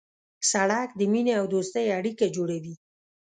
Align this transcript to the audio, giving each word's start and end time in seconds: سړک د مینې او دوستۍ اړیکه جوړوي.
سړک 0.51 0.89
د 0.99 1.01
مینې 1.11 1.33
او 1.39 1.45
دوستۍ 1.53 1.87
اړیکه 1.97 2.25
جوړوي. 2.35 2.73